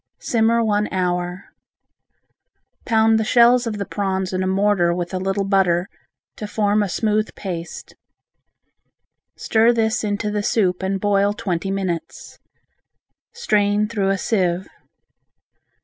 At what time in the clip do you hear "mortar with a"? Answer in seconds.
4.47-5.19